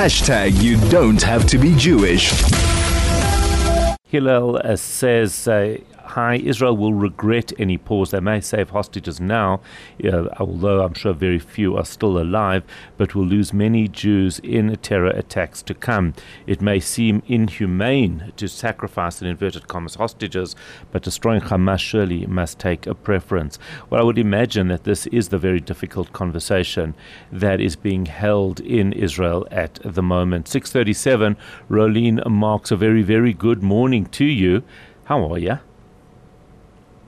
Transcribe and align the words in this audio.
Hashtag 0.00 0.62
you 0.62 0.78
don't 0.88 1.20
have 1.20 1.46
to 1.48 1.58
be 1.58 1.76
Jewish. 1.76 2.32
Hillel 4.04 4.56
uh, 4.64 4.74
says 4.76 5.46
uh, 5.46 5.76
Hi, 6.14 6.38
Israel 6.38 6.76
will 6.76 6.92
regret 6.92 7.52
any 7.56 7.78
pause. 7.78 8.10
They 8.10 8.18
may 8.18 8.40
save 8.40 8.70
hostages 8.70 9.20
now, 9.20 9.60
uh, 10.02 10.26
although 10.40 10.82
I'm 10.82 10.94
sure 10.94 11.12
very 11.12 11.38
few 11.38 11.76
are 11.76 11.84
still 11.84 12.18
alive, 12.18 12.64
but 12.96 13.14
will 13.14 13.24
lose 13.24 13.52
many 13.52 13.86
Jews 13.86 14.40
in 14.40 14.74
terror 14.78 15.10
attacks 15.10 15.62
to 15.62 15.72
come. 15.72 16.14
It 16.48 16.60
may 16.60 16.80
seem 16.80 17.22
inhumane 17.28 18.32
to 18.38 18.48
sacrifice 18.48 19.22
in 19.22 19.28
inverted 19.28 19.68
commas 19.68 19.94
hostages, 19.94 20.56
but 20.90 21.04
destroying 21.04 21.42
Hamas 21.42 21.78
surely 21.78 22.26
must 22.26 22.58
take 22.58 22.88
a 22.88 22.94
preference. 22.96 23.60
Well, 23.88 24.00
I 24.00 24.04
would 24.04 24.18
imagine 24.18 24.66
that 24.66 24.82
this 24.82 25.06
is 25.06 25.28
the 25.28 25.38
very 25.38 25.60
difficult 25.60 26.12
conversation 26.12 26.96
that 27.30 27.60
is 27.60 27.76
being 27.76 28.06
held 28.06 28.58
in 28.58 28.92
Israel 28.94 29.46
at 29.52 29.78
the 29.84 30.02
moment. 30.02 30.48
637, 30.48 31.36
Rolene 31.70 32.28
marks 32.28 32.72
a 32.72 32.76
very, 32.76 33.02
very 33.02 33.32
good 33.32 33.62
morning 33.62 34.06
to 34.06 34.24
you. 34.24 34.64
How 35.04 35.32
are 35.32 35.38
you? 35.38 35.60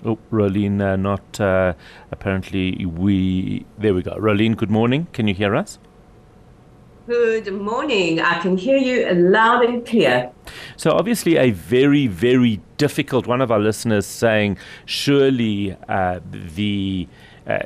Oh, 0.05 0.19
Rolene, 0.33 0.81
uh, 0.81 0.97
not 0.97 1.41
uh, 1.41 1.75
apparently. 2.11 2.85
We 2.85 3.65
there 3.79 3.95
we 3.95 4.03
go. 4.03 4.17
Rolene, 4.17 4.57
good 4.57 4.71
morning. 4.71 5.07
Can 5.13 5.29
you 5.29 5.35
hear 5.35 5.55
us? 5.55 5.79
Good 7.07 7.53
morning. 7.53 8.21
I 8.21 8.41
can 8.41 8.57
hear 8.57 8.77
you 8.77 9.13
loud 9.13 9.65
and 9.65 9.85
clear. 9.85 10.31
So, 10.77 10.93
obviously, 10.93 11.37
a 11.37 11.51
very, 11.51 12.07
very 12.07 12.61
difficult 12.79 13.27
one 13.27 13.41
of 13.41 13.51
our 13.51 13.59
listeners 13.59 14.07
saying, 14.07 14.59
surely 14.87 15.77
uh, 15.89 16.21
the. 16.33 17.09
Uh, 17.45 17.59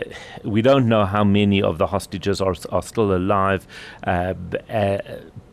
we 0.43 0.63
don't 0.63 0.89
know 0.89 1.05
how 1.05 1.23
many 1.23 1.61
of 1.61 1.77
the 1.77 1.87
hostages 1.87 2.41
are, 2.41 2.55
are 2.71 2.83
still 2.83 3.15
alive, 3.15 3.67
uh, 4.07 4.33
uh 4.71 4.99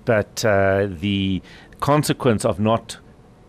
but 0.06 0.46
uh, 0.46 0.88
the 0.90 1.42
consequence 1.82 2.46
of 2.46 2.60
not 2.60 2.98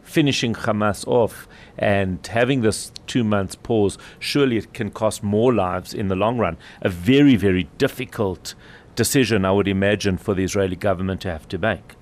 finishing 0.05 0.55
Hamas 0.55 1.07
off 1.09 1.49
and 1.77 2.25
having 2.27 2.61
this 2.61 2.93
two 3.07 3.25
months 3.25 3.57
pause, 3.57 3.99
surely 4.19 4.57
it 4.59 4.73
can 4.73 4.91
cost 4.91 5.23
more 5.23 5.53
lives 5.53 5.93
in 5.93 6.09
the 6.09 6.15
long 6.15 6.39
run. 6.39 6.57
A 6.83 6.89
very, 6.89 7.37
very 7.37 7.65
difficult 7.79 8.55
decision, 8.95 9.45
I 9.45 9.51
would 9.51 9.69
imagine, 9.69 10.17
for 10.17 10.35
the 10.35 10.45
Israeli 10.45 10.77
government 10.77 11.21
to 11.23 11.31
have 11.31 11.49
to 11.49 11.59
make. 11.59 11.95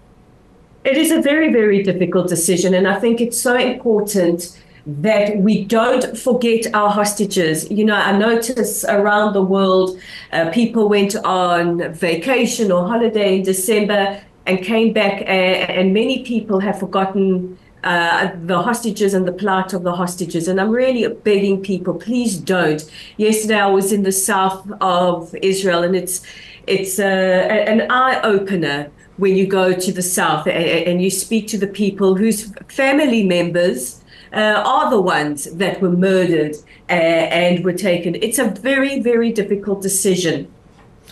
It 0.85 0.97
is 0.97 1.11
a 1.13 1.23
very, 1.23 1.53
very 1.53 1.83
difficult 1.83 2.29
decision, 2.29 2.75
and 2.75 2.89
I 2.89 2.99
think 2.99 3.21
it's 3.21 3.41
so 3.41 3.57
important 3.57 4.59
that 4.85 5.39
we 5.39 5.65
don't 5.65 6.19
forget 6.19 6.67
our 6.75 6.91
hostages. 6.91 7.71
You 7.71 7.85
know, 7.85 7.95
I 7.95 8.19
notice 8.19 8.85
around 8.85 9.33
the 9.33 9.43
world, 9.43 9.97
uh, 10.33 10.51
people 10.51 10.89
went 10.89 11.15
on 11.25 11.93
vacation 11.95 12.73
or 12.73 12.89
holiday 12.89 13.37
in 13.37 13.43
December 13.45 14.21
and 14.45 14.61
came 14.61 14.93
back, 14.93 15.23
and 15.27 15.95
many 15.95 16.25
people 16.25 16.59
have 16.59 16.81
forgotten 16.81 17.57
uh, 17.85 18.31
the 18.45 18.63
hostages 18.63 19.15
and 19.15 19.27
the 19.27 19.33
plight 19.33 19.73
of 19.73 19.83
the 19.83 19.93
hostages. 19.93 20.49
And 20.49 20.61
I'm 20.61 20.71
really 20.71 21.07
begging 21.13 21.63
people, 21.63 21.95
please 21.95 22.39
don't. 22.39 22.83
Yesterday 23.17 23.59
I 23.59 23.67
was 23.67 23.93
in 23.93 24.03
the 24.03 24.13
south 24.13 24.71
of 24.81 25.35
Israel, 25.43 25.83
and 25.83 25.97
it's 25.97 26.25
it's 26.67 27.01
uh, 27.01 27.03
an 27.03 27.91
eye 27.91 28.21
opener 28.23 28.91
when 29.17 29.37
you 29.37 29.47
go 29.47 29.73
to 29.73 29.93
the 29.93 30.03
south 30.03 30.47
and 30.47 31.03
you 31.03 31.11
speak 31.11 31.49
to 31.49 31.59
the 31.59 31.67
people 31.67 32.15
whose 32.15 32.53
family 32.69 33.25
members. 33.25 33.99
Uh, 34.35 34.63
are 34.65 34.89
the 34.89 34.99
ones 34.99 35.45
that 35.57 35.79
were 35.83 35.91
murdered 35.91 36.55
uh, 36.89 36.93
and 36.93 37.63
were 37.63 37.75
taken. 37.75 38.15
It's 38.15 38.39
a 38.39 38.47
very, 38.49 38.99
very 38.99 39.31
difficult 39.31 39.83
decision. 39.83 40.51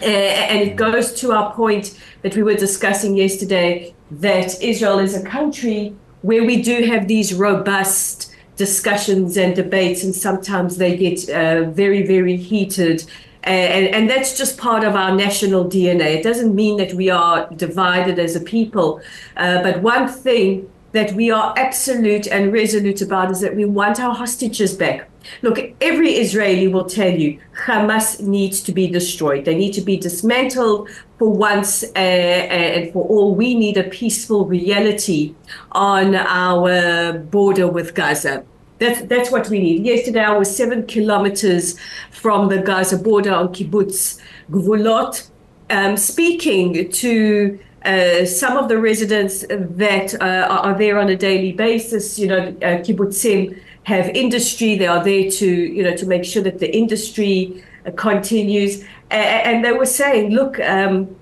And 0.00 0.58
it 0.66 0.76
goes 0.76 1.12
to 1.20 1.32
our 1.32 1.52
point 1.52 2.00
that 2.22 2.34
we 2.34 2.42
were 2.42 2.54
discussing 2.54 3.18
yesterday 3.18 3.94
that 4.10 4.62
Israel 4.62 5.00
is 5.00 5.14
a 5.14 5.22
country 5.22 5.94
where 6.22 6.44
we 6.44 6.62
do 6.62 6.84
have 6.84 7.08
these 7.08 7.34
robust 7.34 8.34
discussions 8.56 9.36
and 9.36 9.56
debates, 9.56 10.04
and 10.04 10.14
sometimes 10.14 10.76
they 10.76 10.96
get 10.96 11.28
uh, 11.30 11.70
very, 11.70 12.06
very 12.06 12.36
heated. 12.36 13.04
And, 13.42 13.86
and, 13.94 14.10
that's 14.10 14.36
just 14.36 14.58
part 14.58 14.84
of 14.84 14.94
our 14.94 15.14
national 15.16 15.64
DNA. 15.64 16.16
It 16.16 16.22
doesn't 16.22 16.54
mean 16.54 16.76
that 16.76 16.92
we 16.92 17.08
are 17.08 17.48
divided 17.56 18.18
as 18.18 18.36
a 18.36 18.40
people. 18.40 19.00
Uh, 19.34 19.62
but 19.62 19.80
one 19.80 20.08
thing 20.08 20.70
that 20.92 21.12
we 21.14 21.30
are 21.30 21.54
absolute 21.56 22.26
and 22.26 22.52
resolute 22.52 23.00
about 23.00 23.30
is 23.30 23.40
that 23.40 23.56
we 23.56 23.64
want 23.64 23.98
our 23.98 24.14
hostages 24.14 24.76
back. 24.76 25.09
Look, 25.42 25.58
every 25.80 26.12
Israeli 26.12 26.68
will 26.68 26.84
tell 26.84 27.10
you 27.10 27.40
Hamas 27.64 28.20
needs 28.20 28.62
to 28.62 28.72
be 28.72 28.86
destroyed. 28.88 29.44
They 29.44 29.56
need 29.56 29.72
to 29.74 29.80
be 29.80 29.96
dismantled 29.96 30.88
for 31.18 31.30
once 31.30 31.82
uh, 31.82 31.98
and 31.98 32.92
for 32.92 33.06
all. 33.06 33.34
We 33.34 33.54
need 33.54 33.76
a 33.76 33.84
peaceful 33.84 34.46
reality 34.46 35.34
on 35.72 36.14
our 36.14 37.18
border 37.18 37.68
with 37.68 37.94
Gaza. 37.94 38.44
That's, 38.78 39.02
that's 39.02 39.30
what 39.30 39.48
we 39.50 39.58
need. 39.60 39.84
Yesterday, 39.84 40.24
I 40.24 40.36
was 40.36 40.54
seven 40.54 40.86
kilometers 40.86 41.78
from 42.10 42.48
the 42.48 42.58
Gaza 42.58 42.96
border 42.96 43.34
on 43.34 43.48
kibbutz 43.48 44.18
Gvulot, 44.50 45.28
um, 45.68 45.98
speaking 45.98 46.90
to 46.90 47.58
uh, 47.84 48.24
some 48.24 48.56
of 48.56 48.68
the 48.68 48.78
residents 48.78 49.44
that 49.48 50.14
uh, 50.20 50.46
are 50.50 50.76
there 50.76 50.98
on 50.98 51.08
a 51.08 51.16
daily 51.16 51.52
basis. 51.52 52.18
You 52.18 52.28
know, 52.28 52.38
uh, 52.38 52.80
kibbutzim 52.84 53.58
have 53.84 54.08
industry. 54.10 54.76
They 54.76 54.86
are 54.86 55.02
there 55.02 55.30
to, 55.30 55.46
you 55.46 55.82
know, 55.82 55.96
to 55.96 56.06
make 56.06 56.24
sure 56.24 56.42
that 56.42 56.58
the 56.58 56.74
industry 56.74 57.64
uh, 57.86 57.90
continues. 57.92 58.84
And 59.10 59.64
they 59.64 59.72
were 59.72 59.86
saying, 59.86 60.30
look, 60.30 60.60
um, 60.60 61.16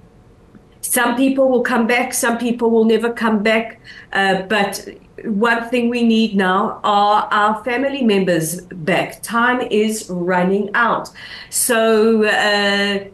some 0.83 1.17
people 1.17 1.49
will 1.49 1.63
come 1.63 1.87
back, 1.87 2.15
some 2.15 2.39
people 2.39 2.71
will 2.71 2.85
never 2.85 3.13
come 3.13 3.43
back. 3.43 3.81
Uh, 4.13 4.43
but 4.43 4.87
one 5.25 5.69
thing 5.69 5.89
we 5.89 6.03
need 6.03 6.37
now 6.37 6.81
are 6.85 7.29
our 7.31 7.65
family 7.65 8.03
members 8.03 8.61
back. 8.61 9.23
Time 9.23 9.61
is 9.61 10.09
running 10.11 10.71
out. 10.75 11.11
So 11.51 12.25
uh, 12.25 13.05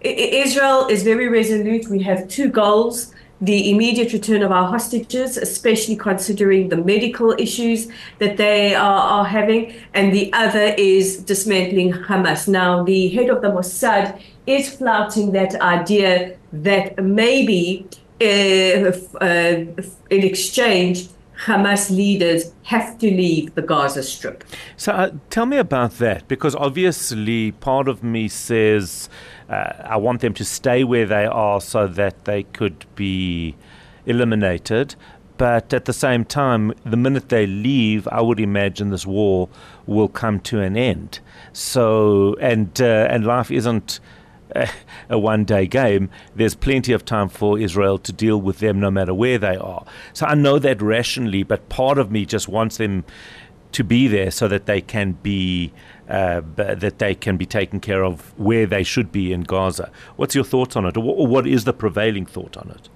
Israel 0.00 0.86
is 0.88 1.02
very 1.02 1.28
resolute. 1.28 1.88
We 1.88 2.02
have 2.02 2.28
two 2.28 2.48
goals 2.48 3.14
the 3.44 3.70
immediate 3.70 4.12
return 4.12 4.42
of 4.42 4.50
our 4.50 4.68
hostages, 4.68 5.36
especially 5.36 5.96
considering 5.96 6.68
the 6.68 6.76
medical 6.76 7.32
issues 7.38 7.88
that 8.18 8.36
they 8.36 8.74
are, 8.74 9.02
are 9.16 9.24
having, 9.24 9.74
and 9.92 10.12
the 10.12 10.32
other 10.32 10.74
is 10.78 11.18
dismantling 11.18 11.92
Hamas. 11.92 12.48
Now, 12.48 12.84
the 12.84 13.08
head 13.08 13.28
of 13.30 13.42
the 13.42 13.48
Mossad 13.48 14.20
is 14.46 14.74
flouting 14.74 15.32
that 15.32 15.54
idea 15.60 16.36
that 16.52 17.02
maybe 17.02 17.86
uh, 18.20 18.92
uh, 19.20 19.64
in 20.10 20.22
exchange, 20.32 21.08
Hamas 21.46 21.90
leaders 21.90 22.52
have 22.62 22.96
to 22.98 23.06
leave 23.10 23.54
the 23.54 23.62
Gaza 23.62 24.02
Strip. 24.02 24.44
So, 24.76 24.92
uh, 24.92 25.10
tell 25.30 25.46
me 25.46 25.58
about 25.58 25.98
that, 25.98 26.28
because 26.28 26.54
obviously, 26.54 27.52
part 27.52 27.88
of 27.88 28.04
me 28.04 28.28
says 28.28 29.08
I 29.48 29.96
want 29.96 30.20
them 30.20 30.34
to 30.34 30.44
stay 30.44 30.84
where 30.84 31.06
they 31.06 31.26
are 31.26 31.60
so 31.60 31.86
that 31.86 32.24
they 32.24 32.44
could 32.44 32.86
be 32.94 33.56
eliminated. 34.06 34.94
But 35.36 35.74
at 35.74 35.84
the 35.84 35.92
same 35.92 36.24
time, 36.24 36.72
the 36.84 36.96
minute 36.96 37.28
they 37.28 37.46
leave, 37.46 38.06
I 38.08 38.20
would 38.20 38.38
imagine 38.38 38.90
this 38.90 39.04
war 39.04 39.48
will 39.84 40.08
come 40.08 40.38
to 40.40 40.60
an 40.60 40.76
end. 40.76 41.18
So, 41.52 42.36
and 42.40 42.80
uh, 42.80 43.08
and 43.10 43.26
life 43.26 43.50
isn't 43.50 43.98
a 45.10 45.18
one 45.18 45.44
day 45.44 45.66
game. 45.66 46.10
There's 46.34 46.54
plenty 46.54 46.92
of 46.92 47.04
time 47.04 47.28
for 47.28 47.58
Israel 47.58 47.98
to 47.98 48.12
deal 48.12 48.40
with 48.40 48.58
them 48.60 48.78
no 48.78 48.90
matter 48.90 49.12
where 49.12 49.38
they 49.38 49.56
are. 49.56 49.84
So 50.12 50.26
I 50.26 50.34
know 50.34 50.58
that 50.60 50.80
rationally, 50.80 51.42
but 51.42 51.68
part 51.68 51.98
of 51.98 52.10
me 52.10 52.24
just 52.26 52.48
wants 52.48 52.76
them 52.76 53.04
to 53.74 53.84
be 53.84 54.08
there 54.08 54.30
so 54.30 54.48
that 54.48 54.66
they 54.66 54.80
can 54.80 55.12
be 55.22 55.72
uh, 56.08 56.42
that 56.56 56.98
they 56.98 57.14
can 57.14 57.36
be 57.36 57.46
taken 57.46 57.80
care 57.80 58.04
of 58.04 58.38
where 58.38 58.66
they 58.66 58.82
should 58.82 59.10
be 59.10 59.32
in 59.32 59.42
Gaza. 59.42 59.90
What's 60.16 60.34
your 60.34 60.44
thoughts 60.44 60.76
on 60.76 60.84
it, 60.86 60.96
or 60.96 61.26
what 61.26 61.46
is 61.46 61.64
the 61.64 61.72
prevailing 61.72 62.26
thought 62.26 62.56
on 62.56 62.70
it? 62.70 62.88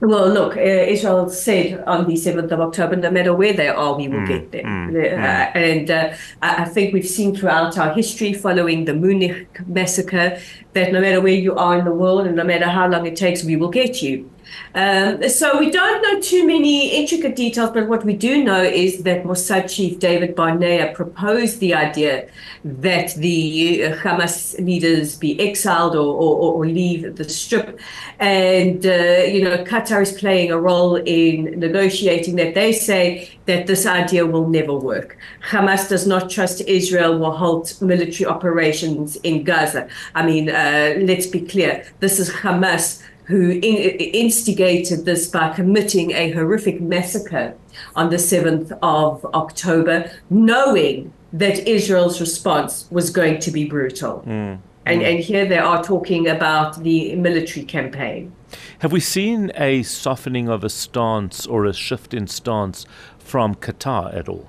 Well, 0.00 0.28
look, 0.28 0.56
uh, 0.56 0.60
Israel 0.60 1.30
said 1.30 1.82
on 1.86 2.06
the 2.06 2.14
7th 2.14 2.50
of 2.50 2.60
October, 2.60 2.96
no 2.96 3.10
matter 3.10 3.32
where 3.32 3.54
they 3.54 3.68
are, 3.68 3.96
we 3.96 4.08
will 4.08 4.18
mm, 4.18 4.28
get 4.28 4.52
them. 4.52 4.64
Mm, 4.64 5.12
uh, 5.14 5.52
mm. 5.52 5.56
And 5.56 5.90
uh, 5.90 6.14
I 6.42 6.64
think 6.66 6.92
we've 6.92 7.06
seen 7.06 7.34
throughout 7.34 7.78
our 7.78 7.94
history 7.94 8.34
following 8.34 8.84
the 8.84 8.92
Munich 8.92 9.46
massacre 9.66 10.38
that 10.74 10.92
no 10.92 11.00
matter 11.00 11.22
where 11.22 11.32
you 11.32 11.54
are 11.54 11.78
in 11.78 11.86
the 11.86 11.94
world 11.94 12.26
and 12.26 12.36
no 12.36 12.44
matter 12.44 12.66
how 12.66 12.86
long 12.86 13.06
it 13.06 13.16
takes, 13.16 13.44
we 13.44 13.56
will 13.56 13.70
get 13.70 14.02
you. 14.02 14.28
Um, 14.74 15.28
so 15.28 15.58
we 15.58 15.70
don't 15.70 16.02
know 16.02 16.20
too 16.20 16.46
many 16.46 16.90
intricate 16.90 17.36
details, 17.36 17.70
but 17.70 17.88
what 17.88 18.04
we 18.04 18.14
do 18.14 18.42
know 18.42 18.62
is 18.62 19.02
that 19.04 19.24
Mossad 19.24 19.72
chief 19.74 19.98
David 19.98 20.34
Barnea 20.34 20.92
proposed 20.94 21.60
the 21.60 21.74
idea 21.74 22.28
that 22.64 23.14
the 23.16 23.84
uh, 23.84 23.96
Hamas 23.96 24.58
leaders 24.64 25.16
be 25.16 25.38
exiled 25.40 25.94
or, 25.94 26.14
or, 26.14 26.54
or 26.54 26.66
leave 26.66 27.16
the 27.16 27.24
strip. 27.28 27.78
And, 28.18 28.84
uh, 28.86 29.24
you 29.34 29.44
know, 29.44 29.58
Qatar 29.64 30.02
is 30.02 30.12
playing 30.12 30.50
a 30.50 30.58
role 30.58 30.96
in 30.96 31.58
negotiating 31.58 32.36
that. 32.36 32.54
They 32.54 32.72
say 32.72 33.30
that 33.46 33.66
this 33.66 33.86
idea 33.86 34.26
will 34.26 34.48
never 34.48 34.74
work. 34.74 35.16
Hamas 35.50 35.88
does 35.88 36.06
not 36.06 36.30
trust 36.30 36.62
Israel 36.62 37.18
will 37.18 37.32
halt 37.32 37.80
military 37.80 38.26
operations 38.26 39.16
in 39.16 39.44
Gaza. 39.44 39.88
I 40.14 40.24
mean, 40.26 40.48
uh, 40.48 40.94
let's 41.00 41.26
be 41.26 41.40
clear. 41.40 41.84
This 42.00 42.18
is 42.18 42.30
Hamas 42.30 43.02
who 43.24 43.50
in, 43.50 43.60
instigated 43.62 45.04
this 45.04 45.28
by 45.28 45.50
committing 45.50 46.12
a 46.12 46.30
horrific 46.32 46.80
massacre 46.80 47.54
on 47.96 48.10
the 48.10 48.16
7th 48.16 48.76
of 48.82 49.24
October, 49.34 50.10
knowing 50.30 51.12
that 51.32 51.66
Israel's 51.66 52.20
response 52.20 52.86
was 52.90 53.10
going 53.10 53.38
to 53.40 53.50
be 53.50 53.64
brutal. 53.64 54.22
Mm. 54.26 54.60
And, 54.86 55.00
mm. 55.00 55.10
and 55.10 55.18
here 55.20 55.46
they 55.46 55.58
are 55.58 55.82
talking 55.82 56.28
about 56.28 56.82
the 56.82 57.16
military 57.16 57.64
campaign. 57.64 58.32
Have 58.80 58.92
we 58.92 59.00
seen 59.00 59.50
a 59.56 59.82
softening 59.82 60.48
of 60.48 60.62
a 60.62 60.68
stance 60.68 61.46
or 61.46 61.64
a 61.64 61.72
shift 61.72 62.14
in 62.14 62.26
stance 62.26 62.86
from 63.18 63.54
Qatar 63.54 64.14
at 64.14 64.28
all? 64.28 64.48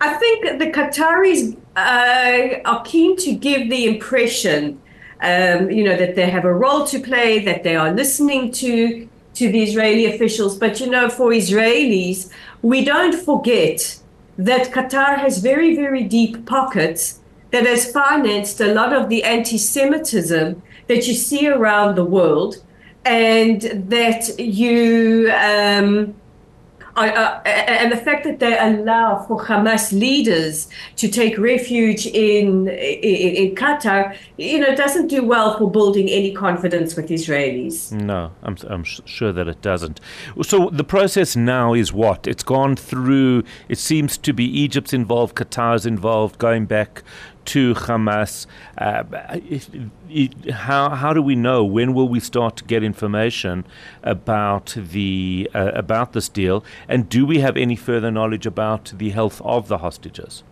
I 0.00 0.14
think 0.14 0.58
the 0.58 0.70
Qataris 0.70 1.56
uh, 1.74 2.60
are 2.64 2.82
keen 2.84 3.16
to 3.16 3.32
give 3.34 3.70
the 3.70 3.86
impression, 3.86 4.80
um, 5.22 5.70
you 5.70 5.84
know, 5.84 5.96
that 5.96 6.14
they 6.14 6.28
have 6.28 6.44
a 6.44 6.52
role 6.52 6.84
to 6.86 7.00
play, 7.00 7.38
that 7.44 7.62
they 7.62 7.76
are 7.76 7.92
listening 7.92 8.52
to 8.52 9.08
to 9.34 9.52
the 9.52 9.62
Israeli 9.62 10.06
officials. 10.06 10.58
But 10.58 10.80
you 10.80 10.88
know, 10.88 11.08
for 11.08 11.30
Israelis, 11.30 12.30
we 12.62 12.84
don't 12.84 13.14
forget 13.14 13.98
that 14.38 14.72
Qatar 14.72 15.18
has 15.18 15.38
very, 15.38 15.76
very 15.76 16.04
deep 16.04 16.46
pockets 16.46 17.20
that 17.50 17.64
has 17.66 17.90
financed 17.92 18.60
a 18.60 18.72
lot 18.72 18.92
of 18.92 19.08
the 19.08 19.24
anti-Semitism 19.24 20.62
that 20.88 21.06
you 21.06 21.14
see 21.14 21.48
around 21.48 21.96
the 21.96 22.04
world, 22.04 22.62
and 23.04 23.60
that 23.90 24.38
you. 24.38 25.30
Um, 25.32 26.14
uh, 26.96 27.40
and 27.44 27.92
the 27.92 27.96
fact 27.96 28.24
that 28.24 28.38
they 28.38 28.58
allow 28.58 29.24
for 29.26 29.44
Hamas 29.44 29.92
leaders 29.92 30.68
to 30.96 31.08
take 31.08 31.36
refuge 31.38 32.06
in, 32.06 32.68
in, 32.68 33.36
in 33.48 33.54
Qatar, 33.54 34.16
you 34.36 34.58
know, 34.58 34.74
doesn't 34.74 35.08
do 35.08 35.22
well 35.24 35.58
for 35.58 35.70
building 35.70 36.08
any 36.08 36.32
confidence 36.32 36.96
with 36.96 37.08
Israelis. 37.08 37.92
No, 37.92 38.32
I'm 38.42 38.56
I'm 38.68 38.84
sure 38.84 39.32
that 39.32 39.46
it 39.48 39.60
doesn't. 39.62 40.00
So 40.42 40.70
the 40.70 40.84
process 40.84 41.36
now 41.36 41.74
is 41.74 41.92
what? 41.92 42.26
It's 42.26 42.42
gone 42.42 42.76
through. 42.76 43.44
It 43.68 43.78
seems 43.78 44.16
to 44.18 44.32
be 44.32 44.44
Egypt's 44.44 44.92
involved, 44.92 45.36
Qatar's 45.36 45.86
involved, 45.86 46.38
going 46.38 46.66
back 46.66 47.02
to 47.46 47.74
Hamas. 47.74 48.46
Uh, 48.78 49.04
how 50.52 50.90
how 50.90 51.12
do 51.12 51.22
we 51.22 51.34
know? 51.34 51.64
When 51.64 51.94
will 51.94 52.08
we 52.08 52.20
start 52.20 52.56
to 52.56 52.64
get 52.64 52.82
information 52.82 53.64
about 54.02 54.76
the 54.76 55.50
uh, 55.54 55.72
about 55.74 56.12
this 56.12 56.28
deal? 56.28 56.64
And 56.88 57.08
do 57.08 57.26
we 57.26 57.40
have 57.40 57.56
any 57.56 57.76
further 57.76 58.10
knowledge 58.10 58.46
about 58.46 58.92
the 58.96 59.10
health 59.10 59.40
of 59.42 59.68
the 59.68 59.78
hostages? 59.78 60.42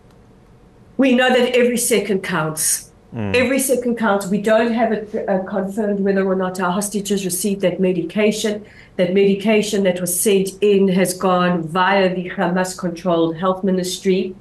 We 0.97 1.15
know 1.15 1.29
that 1.29 1.57
every 1.57 1.77
second 1.77 2.23
counts. 2.23 2.91
Mm. 3.15 3.37
Every 3.37 3.61
second 3.61 3.97
counts. 3.97 4.27
We 4.27 4.41
don't 4.41 4.73
have 4.73 4.91
it 4.93 5.29
uh, 5.29 5.45
confirmed 5.45 6.01
whether 6.01 6.25
or 6.27 6.35
not 6.35 6.59
our 6.59 6.73
hostages 6.73 7.25
received 7.25 7.61
that 7.61 7.79
medication. 7.79 8.65
That 8.97 9.15
medication 9.15 9.85
that 9.85 10.01
was 10.01 10.19
sent 10.19 10.51
in 10.61 10.89
has 10.89 11.15
gone 11.15 11.63
via 11.63 12.15
the 12.15 12.31
Hamas 12.31 12.77
controlled 12.77 13.37
health 13.37 13.63
ministry. 13.63 14.35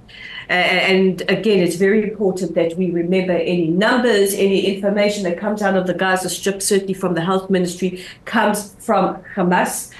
Uh, 0.49 0.53
and 0.53 1.21
again, 1.29 1.59
it's 1.59 1.75
very 1.75 2.03
important 2.03 2.53
that 2.55 2.77
we 2.77 2.91
remember 2.91 3.33
any 3.33 3.67
numbers, 3.67 4.33
any 4.33 4.75
information 4.75 5.23
that 5.23 5.37
comes 5.37 5.61
out 5.61 5.75
of 5.75 5.87
the 5.87 5.93
Gaza 5.93 6.29
Strip, 6.29 6.61
certainly 6.61 6.93
from 6.93 7.13
the 7.13 7.21
health 7.21 7.49
ministry, 7.49 8.03
comes 8.25 8.75
from 8.79 9.23
Hamas. 9.35 9.91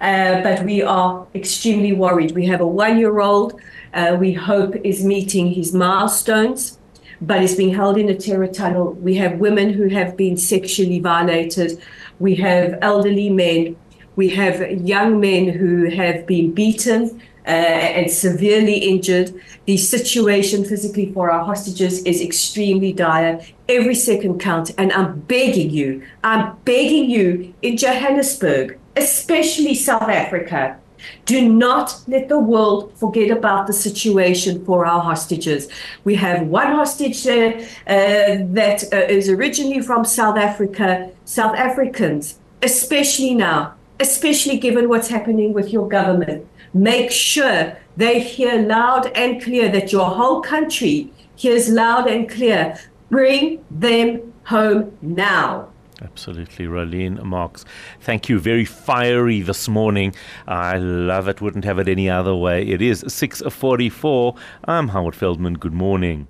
Uh, 0.00 0.42
but 0.42 0.64
we 0.64 0.82
are 0.82 1.26
extremely 1.34 1.92
worried. 1.92 2.32
We 2.32 2.46
have 2.46 2.60
a 2.60 2.66
one 2.66 2.98
year 2.98 3.20
old, 3.20 3.60
uh, 3.94 4.16
we 4.18 4.32
hope 4.32 4.74
is 4.82 5.04
meeting 5.04 5.52
his 5.52 5.72
milestones, 5.72 6.78
but 7.20 7.40
is 7.40 7.54
being 7.54 7.72
held 7.72 7.96
in 7.96 8.08
a 8.08 8.14
terror 8.16 8.48
tunnel. 8.48 8.94
We 8.94 9.14
have 9.16 9.38
women 9.38 9.72
who 9.72 9.88
have 9.90 10.16
been 10.16 10.36
sexually 10.36 10.98
violated. 10.98 11.80
We 12.18 12.34
have 12.36 12.78
elderly 12.82 13.30
men. 13.30 13.76
We 14.16 14.30
have 14.30 14.60
young 14.80 15.20
men 15.20 15.48
who 15.48 15.88
have 15.90 16.26
been 16.26 16.52
beaten 16.52 17.22
uh, 17.46 17.50
and 17.50 18.10
severely 18.10 18.78
injured. 18.78 19.34
The 19.66 19.76
situation 19.76 20.64
physically 20.64 21.12
for 21.12 21.30
our 21.30 21.44
hostages 21.44 22.02
is 22.04 22.20
extremely 22.20 22.92
dire. 22.92 23.40
Every 23.68 23.94
second 23.94 24.40
counts. 24.40 24.70
And 24.78 24.92
I'm 24.92 25.20
begging 25.20 25.70
you, 25.70 26.02
I'm 26.24 26.56
begging 26.64 27.10
you 27.10 27.54
in 27.62 27.76
Johannesburg, 27.76 28.78
especially 28.96 29.74
South 29.74 30.02
Africa, 30.02 30.78
do 31.24 31.48
not 31.48 32.00
let 32.06 32.28
the 32.28 32.38
world 32.38 32.92
forget 32.96 33.30
about 33.30 33.66
the 33.66 33.72
situation 33.72 34.64
for 34.64 34.86
our 34.86 35.00
hostages. 35.00 35.68
We 36.04 36.14
have 36.16 36.46
one 36.46 36.68
hostage 36.68 37.26
uh, 37.26 37.30
uh, 37.30 37.64
that 37.86 38.84
uh, 38.92 38.96
is 38.96 39.28
originally 39.28 39.80
from 39.80 40.04
South 40.04 40.36
Africa. 40.36 41.10
South 41.24 41.56
Africans, 41.56 42.38
especially 42.62 43.34
now, 43.34 43.74
especially 44.00 44.58
given 44.58 44.88
what's 44.88 45.08
happening 45.08 45.52
with 45.52 45.72
your 45.72 45.88
government, 45.88 46.46
make 46.74 47.10
sure 47.10 47.76
they 47.96 48.20
hear 48.20 48.60
loud 48.62 49.10
and 49.14 49.42
clear 49.42 49.68
that 49.70 49.92
your 49.92 50.08
whole 50.10 50.40
country 50.40 51.12
hears 51.36 51.68
loud 51.68 52.08
and 52.08 52.28
clear. 52.28 52.78
Bring 53.10 53.64
them 53.70 54.32
home 54.44 54.96
now. 55.02 55.68
Absolutely, 56.00 56.66
Rolene 56.66 57.22
Marks. 57.22 57.64
Thank 58.00 58.28
you. 58.28 58.40
Very 58.40 58.64
fiery 58.64 59.40
this 59.40 59.68
morning. 59.68 60.14
I 60.48 60.78
love 60.78 61.28
it. 61.28 61.40
Wouldn't 61.40 61.64
have 61.64 61.78
it 61.78 61.88
any 61.88 62.10
other 62.10 62.34
way. 62.34 62.66
It 62.66 62.82
is 62.82 63.04
6.44. 63.04 64.36
I'm 64.64 64.88
Howard 64.88 65.14
Feldman. 65.14 65.54
Good 65.54 65.72
morning. 65.72 66.26